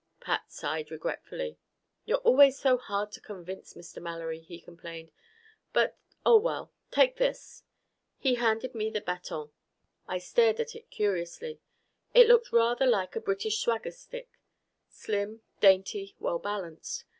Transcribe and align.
Pat 0.19 0.51
sighed 0.51 0.89
regretfully. 0.89 1.59
"You're 2.05 2.23
always 2.25 2.57
so 2.57 2.75
hard 2.75 3.11
to 3.11 3.21
convince, 3.21 3.75
Mr. 3.75 4.01
Mallory," 4.01 4.39
he 4.39 4.59
complained. 4.59 5.11
"But 5.73 5.95
oh, 6.25 6.39
well! 6.39 6.71
Take 6.89 7.17
this." 7.17 7.61
He 8.17 8.33
handed 8.33 8.73
me 8.73 8.89
the 8.89 8.99
baton. 9.01 9.51
I 10.07 10.17
stared 10.17 10.59
at 10.59 10.75
it 10.75 10.89
curiously. 10.89 11.59
It 12.15 12.27
looked 12.27 12.51
rather 12.51 12.87
like 12.87 13.15
a 13.15 13.21
British 13.21 13.59
swagger 13.59 13.91
stick: 13.91 14.39
slim, 14.89 15.43
dainty, 15.59 16.15
well 16.17 16.39
balanced. 16.39 17.05